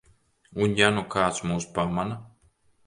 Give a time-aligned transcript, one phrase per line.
[0.67, 2.21] Un ja nu kāds mūs pamana?